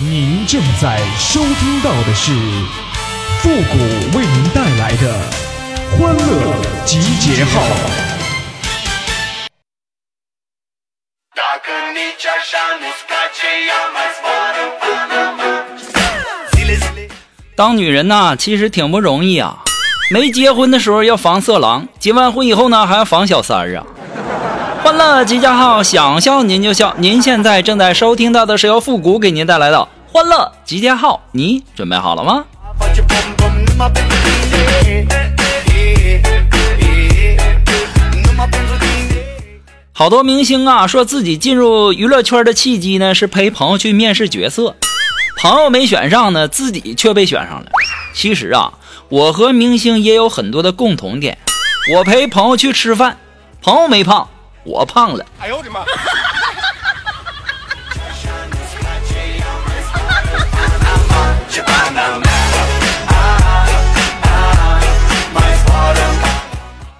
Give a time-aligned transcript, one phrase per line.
[0.00, 2.30] 您正在收听到的是
[3.40, 5.12] 复古为您带来的
[5.90, 6.54] 欢乐
[6.84, 7.60] 集结号。
[17.56, 19.64] 当女人呐，其实挺不容易啊。
[20.12, 23.84] 没结婚的时候要防色狼，结完婚以后呢，还要防小三儿啊。
[24.88, 26.94] 欢乐集结号，想笑您就笑。
[26.96, 32.42] 您现在正在收听到的是由复古给您带来的欢乐集结号，你准备好了吗？
[39.92, 44.74] 好多明星啊，说自己进入娱乐圈的契机呢，是陪朋友去面试角色，
[45.42, 47.66] 朋友没选上呢，自己却被选上了。
[48.14, 48.72] 其实啊，
[49.10, 51.36] 我和明星也有很多的共同点。
[51.92, 53.18] 我陪朋友去吃饭，
[53.60, 54.26] 朋友没胖，
[54.64, 55.24] 我胖了。
[55.40, 55.84] 哎呦我的妈！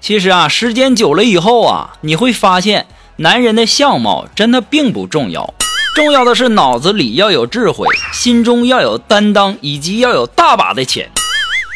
[0.00, 2.86] 其实啊，时间久了以后啊，你会发现，
[3.16, 5.54] 男人的相貌真的并不重要，
[5.94, 11.08] 重要的是脑子里要有智慧，心中要有担当，以及要有大把的钱。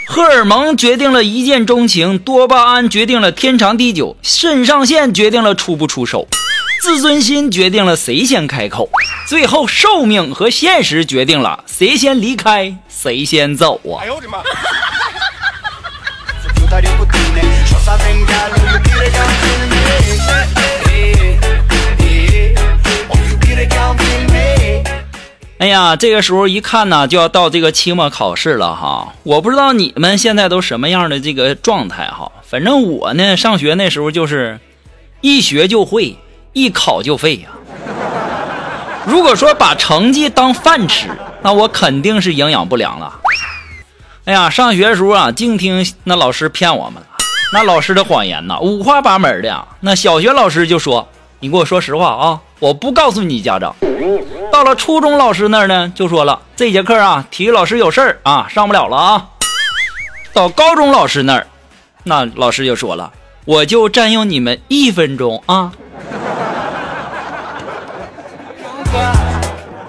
[0.08, 6.26] 荷尔蒙决定了一见钟情，多巴胺决定了天长地久，肾上腺决定了出不出手，
[6.80, 8.88] 自尊心决定了谁先开口，
[9.28, 13.98] 最后寿命和现实决定了谁先离开，谁先走啊！
[14.00, 14.38] 哎呦我的妈！
[25.58, 29.14] 哎呀，这个时候一看呢，就要到这个期末考试了哈。
[29.22, 32.30] 我不知道你们现在都什么样的这个状态哈。
[32.42, 34.60] 反正我呢，上学那时候就是
[35.22, 36.18] 一学就会，
[36.52, 37.48] 一考就废呀。
[39.06, 41.08] 如果说把成绩当饭吃，
[41.40, 43.20] 那我肯定是营养不良了。
[44.26, 47.06] 哎呀，上学时候啊，净听那老师骗我们了。
[47.54, 49.66] 那老师的谎言呐，五花八门的。
[49.80, 51.08] 那小学老师就说
[51.40, 53.74] ：“你给我说实话啊，我不告诉你家长。”
[54.56, 59.26] 到了初中老师那儿呢，就说了：“这节课啊，体育老师有事儿啊，上不了了啊。”
[60.32, 61.46] 到高中老师那儿，
[62.04, 63.12] 那老师就说了
[63.44, 65.72] ：“我就占用你们一分钟啊。”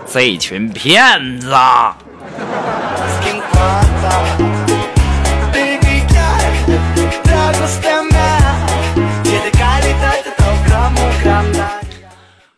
[0.06, 1.56] 这群骗子！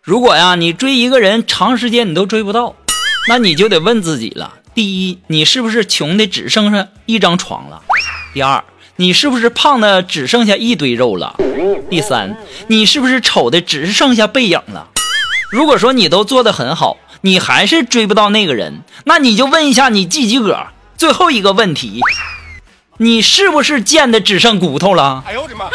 [0.09, 2.75] 如果呀，你追一个人长时间你都追不到，
[3.27, 7.83] 那你就得问自己了：第一，你是不是穷的只剩下一张床了？
[8.33, 8.63] 第二，
[8.95, 11.35] 你是不是胖的只剩下一堆肉了？
[11.91, 14.87] 第三，你是不是丑的只剩下背影了？
[15.51, 20.73] 如果说你都做得很好，你还是追不到那个人，那你就问一下你自己个儿？
[20.97, 22.01] 最后一个问题，
[22.97, 25.23] 你是不是贱的只剩骨头了？
[25.27, 25.65] 哎呦我的妈！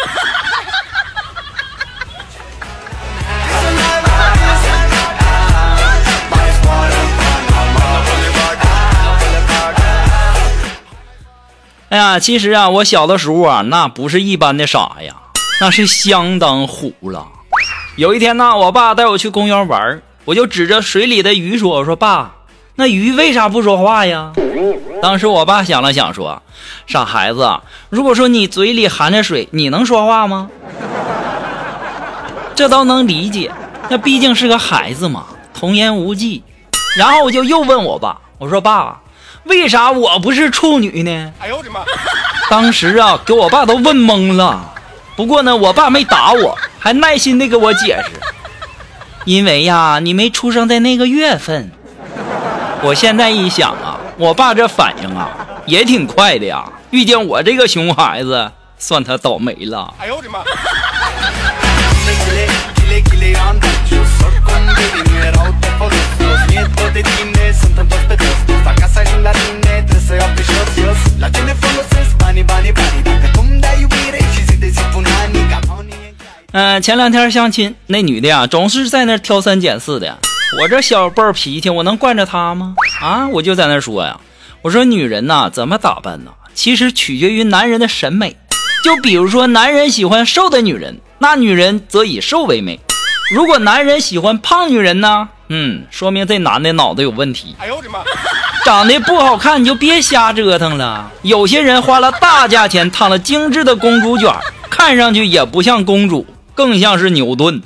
[11.95, 15.15] 哎呀，其实啊，我小的时候啊，那不是一般的傻呀，
[15.61, 17.29] 那是相当虎了。
[17.95, 22.33] 有一天呢，我爸带我去公园玩，我就指着水里的鱼说：“我说爸，
[22.75, 24.33] 那鱼为啥不说话呀？”
[25.01, 26.43] 当时我爸想了想说
[26.89, 27.61] ：“傻孩子，
[27.91, 30.51] 如果说你嘴里含着水，你能说话吗？”
[32.57, 33.53] 这都能理解，
[33.89, 36.43] 那毕竟是个孩子嘛，童言无忌。
[36.99, 38.99] 然后我就又问我爸：“我说爸。”
[39.45, 41.33] 为啥我不是处女呢？
[41.39, 41.81] 哎呦我的妈！
[42.51, 44.73] 当时啊，给我爸都问懵了。
[45.17, 48.11] 不过呢，我爸没打我，还耐心的给我解释。
[49.25, 51.71] 因为呀，你没出生在那个月份。
[52.83, 55.29] 我现在一想啊，我爸这反应啊，
[55.67, 56.65] 也挺快的呀。
[56.91, 59.93] 遇见我这个熊孩子，算他倒霉了。
[59.99, 60.41] 哎呦我的妈！
[76.57, 80.19] 嗯，前两天相亲，那女的呀，总是在那挑三拣四的。
[80.61, 82.77] 我这小暴脾气，我能惯着她吗？
[83.01, 84.21] 啊，我就在那说呀，
[84.63, 86.31] 我说女人呐，怎么打扮呢？
[86.55, 88.37] 其实取决于男人的审美。
[88.85, 92.79] 就比如说，男人喜欢瘦的女人，那女人则以瘦为美。
[93.33, 95.29] 如果男人喜欢胖女人呢？
[95.49, 97.55] 嗯，说明这男的脑子有问题。
[97.59, 98.01] 哎呦我的妈！
[98.65, 101.11] 长得不好看你就别瞎折腾了。
[101.23, 104.35] 有些人花了大价钱烫了精致的公主卷，
[104.71, 106.27] 看上去也不像公主。
[106.55, 107.61] 更像是牛顿，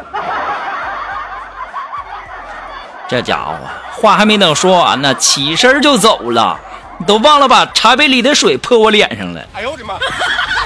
[3.07, 3.55] 这家伙
[3.93, 6.59] 话还没等说完呢，起身就走了，
[7.07, 9.43] 都忘了把茶杯里的水泼我脸上了。
[9.53, 9.95] 哎呦我的妈！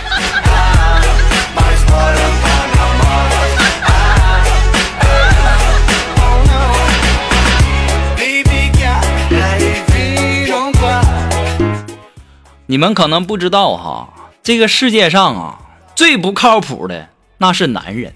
[12.72, 14.08] 你们可能不知道哈，
[14.42, 15.58] 这个世界上啊，
[15.94, 18.14] 最不靠谱的那是男人。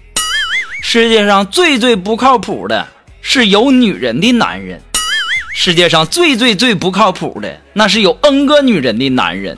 [0.81, 2.87] 世界上最最不靠谱的
[3.21, 4.81] 是有女人的男人。
[5.53, 9.55] 世界上最最最不靠谱的那是有 N 个女人的男人。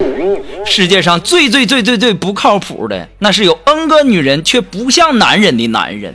[0.65, 6.13] 世界上最最最最最不靠谱的那是有 N 个女人却不像男人的男人。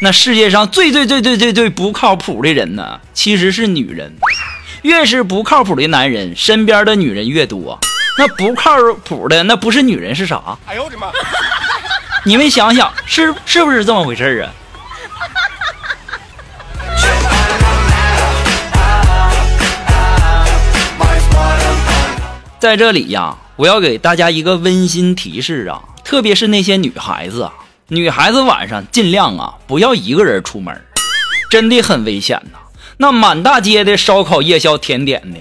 [0.00, 4.14] 那世界上最最最最最最不靠谱的人呢，其实是女人。
[4.80, 7.78] 越是不靠谱的男人，身边的女人越多。
[8.16, 8.70] 那不靠
[9.04, 10.56] 谱的，那不是女人是啥？
[10.66, 11.08] 哎呦我的妈！
[12.24, 14.52] 你们想想，是是不是这么回事啊？
[22.60, 27.52] 在这里呀，我要给大家一个温馨提示啊，特别是那些女孩子啊，
[27.88, 30.82] 女孩子晚上尽量啊不要一个人出门，
[31.50, 32.58] 真的很危险呐。
[32.96, 35.38] 那满大街的烧烤、夜宵、甜点的。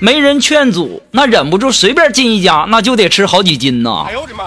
[0.00, 4.04] 没人劝阻，那忍不住随便进一家，那就得吃好几斤呐！
[4.08, 4.44] 哎呦我的妈！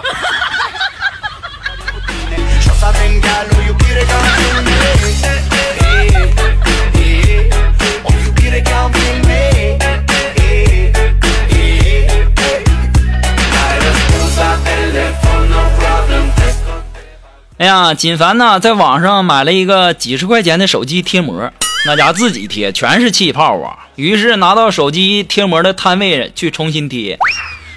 [17.58, 21.52] 哎呀，锦凡呢，在网上买了一个几十块钱的手机贴膜。
[21.86, 23.88] 那家自己贴全是气泡啊！
[23.96, 27.18] 于是拿到手机贴膜的摊位去重新贴。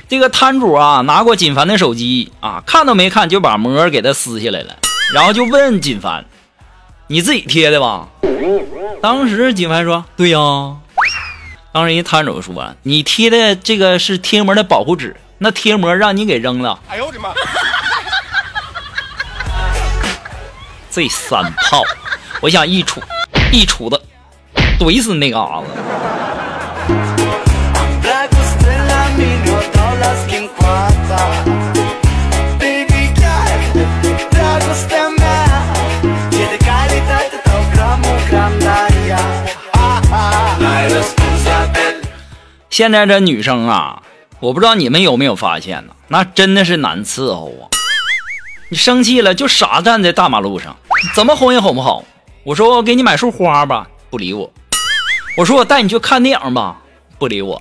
[0.08, 4.76] 这个摊主啊，拿过锦凡的手机啊，看都没看就把膜给他撕下来了，
[5.14, 6.24] 然后就问锦凡
[7.06, 8.08] ：“你自己贴的吧？”
[9.00, 10.38] 当时锦凡说：“对呀。”
[11.72, 17.32] 当时人摊主说：“你贴的这个是贴膜的保护纸，那贴膜让你给扔了。”哎呦我的妈！
[20.90, 21.80] 这三炮，
[22.40, 23.00] 我想一杵。
[23.52, 24.00] 一杵子
[24.78, 25.66] 怼死那嘎子。
[42.70, 44.00] 现在这女生啊，
[44.38, 45.92] 我不知道你们有没有发现呢？
[46.08, 47.68] 那真的是难伺候啊！
[48.70, 50.76] 你生气了就傻站在大马路上，
[51.14, 52.04] 怎么哄也哄不好。
[52.42, 54.50] 我说我给你买束花吧，不理我。
[55.36, 56.76] 我说我带你去看电影吧，
[57.18, 57.60] 不理我。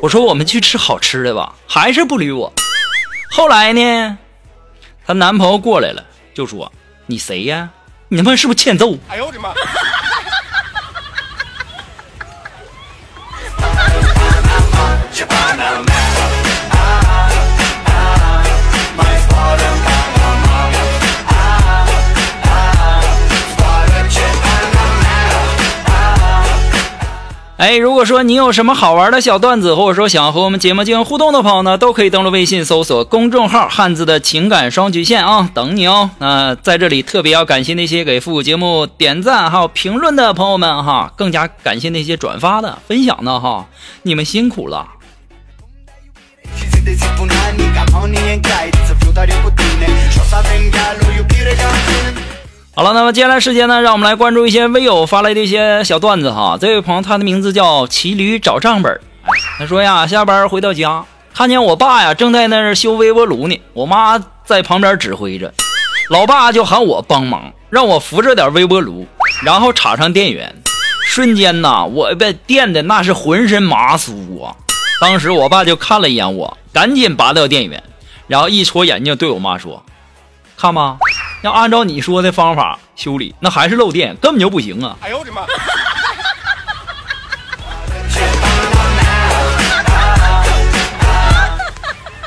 [0.00, 2.52] 我说我们去吃好吃的吧，还是不理我。
[3.30, 4.18] 后来呢，
[5.06, 6.04] 她男朋友过来了，
[6.34, 6.70] 就说
[7.06, 7.70] ：“你谁呀？
[8.08, 9.52] 你他妈是不是欠揍？”哎呦我的妈！
[27.60, 36.08] 哎，如果说你有什么好玩的小段子，或者说想和我们节目进行互动的朋友呢，都可以登录微信搜索公众号“汉字的情感双曲线”啊，等你哦。
[36.20, 43.66] 那在这里特别要感谢那些给复古节目点赞还有评论的朋友们哈，更加感谢那些转发的、分享的哈，
[44.04, 44.88] 你们辛苦了。
[52.80, 56.56] 好了，那么接下来时间呢，让我们来关注一些微友发来的一些小段子哈。
[56.58, 58.98] 这位朋友，他的名字叫骑驴找账本。
[59.58, 65.52] 他说呀，下班回到家，看见我爸呀正在那儿修微波炉呢，我妈在旁边指挥着，
[66.08, 69.06] 老爸就喊我帮忙，让我扶着点微波炉，
[69.44, 70.50] 然后插上电源。
[71.04, 74.56] 瞬间呐，我被电的那是浑身麻酥啊！
[75.02, 77.82] 当时我爸就看了一眼我，赶紧拔掉电源，
[78.26, 79.84] 然后一戳眼睛对我妈说
[80.56, 80.96] ：“看吧。”
[81.42, 84.96] 要按照你说的方法修理，那还是漏电，根本就不行啊！
[85.00, 85.46] 哎呦我的妈！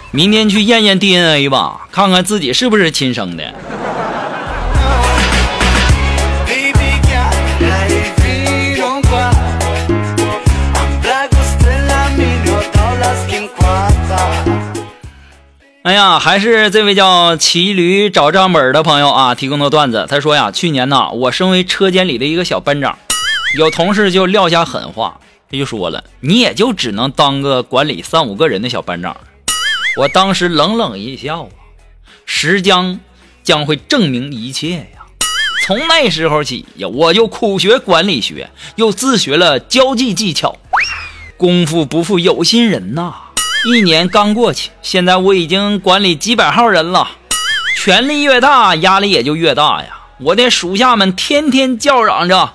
[0.10, 3.53] 明天去验验 DNA 吧，看看自己是不是亲生的。
[15.84, 20.08] 哎呀，还是这位叫骑驴找账本的朋友啊提供的段子。
[20.10, 22.98] 他说呀，去年呢，我身为车间里的一个小班长，
[23.58, 25.20] 有同事就撂下狠话，
[25.52, 29.18] 他就说了，你也就只能当个管理三五个人的小班长。
[29.98, 31.50] 我当时冷冷一笑啊，
[32.25, 33.02] 时间
[33.44, 35.04] 将会证明一切呀。
[35.66, 40.56] 从那时候起呀，我就苦学管理学，又自学了交际技巧。
[41.36, 43.16] 功夫不负有心人呐！
[43.65, 47.08] 一年刚过去，现在我已经管理几百号人了。
[47.77, 50.01] 权力越大，压力也就越大呀。
[50.20, 52.53] 我的属下们天天叫嚷着：“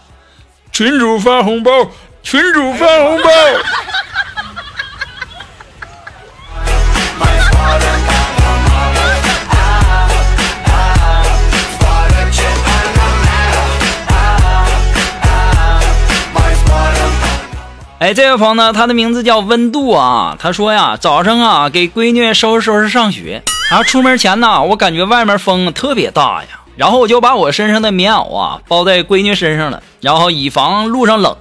[0.71, 1.71] 群主发红包，
[2.23, 3.31] 群主发红包。”
[18.01, 20.37] 哎，这位朋友呢，他的名字叫温度啊。
[20.39, 23.43] 他说呀，早上啊，给闺女收拾收拾上学。
[23.69, 31.37] 然后出门前呢，我感觉外面风特别大呀，然后我就把我身上的棉袄啊包在闺女身上了，然后以防路上冷。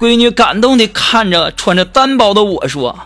[0.00, 2.98] 闺女感动的看着穿着单薄的我说：“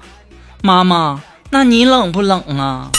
[0.64, 2.90] 妈妈，那你冷不冷啊？”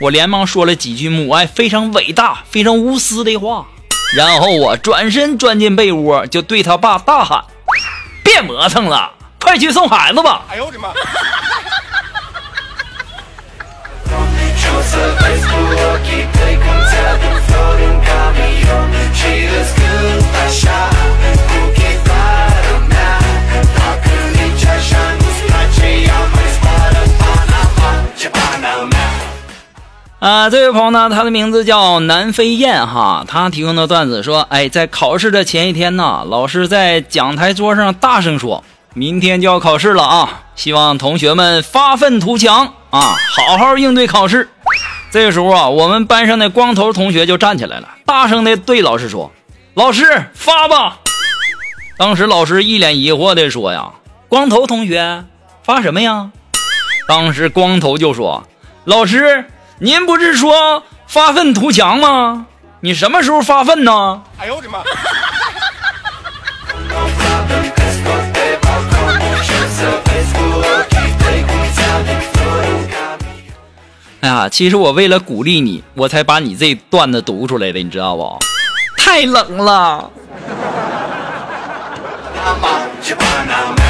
[0.00, 3.66] 我连忙说了几句母爱非常伟大、非常无私的话，
[4.16, 7.44] 然后我转身钻进被窝，就对他爸大喊。
[8.40, 10.42] 别磨蹭了，快去送孩子吧！
[10.50, 10.88] 哎呦我的妈！
[30.20, 38.62] 啊，这位朋友呢，他的名字叫南飞燕哈，他提供的段子说，哎，在考试的前一天呢，老师在讲台桌上大声说，
[38.92, 44.50] 明天就要考试了啊，希望同学们发愤图强啊，好好应对考试。
[45.10, 49.32] 这个时候啊，我们班上的光头同学就站起来了，大声的对老师说
[49.72, 50.98] ：“老师发吧。”
[51.96, 53.92] 当时老师一脸疑惑的说：“呀，
[54.28, 55.24] 光头同学
[55.62, 56.30] 发什么呀？”
[57.08, 58.46] 当时光头就说
[58.84, 59.46] ：“老师。”
[59.82, 62.44] 您不是说发愤图强吗？
[62.80, 64.22] 你什么时候发愤呢？
[64.38, 64.80] 哎呦我的妈！
[74.20, 78.38] 哎呀，其实我为了鼓励你，我才把你这段子读出来的，你知道不？
[78.98, 80.10] 太冷了。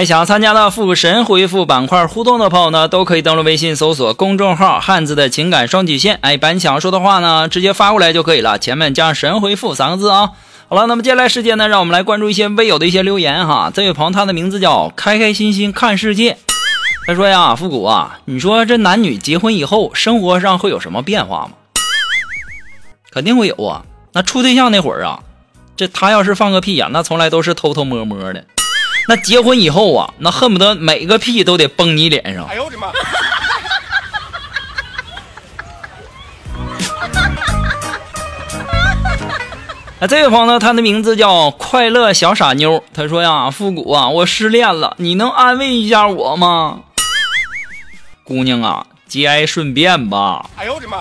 [0.00, 6.18] 哎，想参加到复古神回复板块互动的朋友呢，都可以登录微信搜索公众号“汉字的情感双曲线”。
[6.24, 10.30] 哎，把你想说的话呢，直接发过来就可以了，前面加上“神回复”三个字啊。
[10.68, 13.70] 好了，那么接下来时间呢，让我们来关注一些微友的一些留言哈。
[13.74, 16.38] 这位朋友他的名字叫开开心心看世界，
[17.06, 21.50] 他说呀，复古啊，你说这男女结婚以后生活上会有什么变化吗？
[23.12, 23.84] 肯定会有啊。
[24.14, 25.20] 那处对象那会儿啊，
[25.76, 28.46] 这他要是放个屁呀，那从来都是偷偷摸摸的。
[29.10, 32.46] 那结婚以后啊，那恨不得每个屁都得崩你脸上。
[32.46, 32.86] 哎呦我的妈！
[39.98, 42.84] 啊，这位朋友呢，他的名字叫快乐小傻妞。
[42.94, 46.82] 他说呀，复古啊，我失恋了，你能安慰一下我吗？
[48.22, 50.48] 姑娘啊，节哀顺变吧。
[50.56, 50.98] 哎呦我的妈！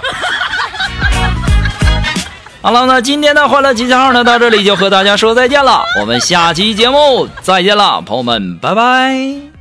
[2.62, 5.86] 好了，那今天的欢乐集结号呢，到这里就和大家说再见了。
[6.02, 9.59] 我们下期节目再见了，朋友们，拜拜。